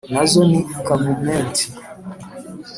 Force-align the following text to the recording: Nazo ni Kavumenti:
Nazo 0.13 0.41
ni 0.49 0.59
Kavumenti: 0.85 1.65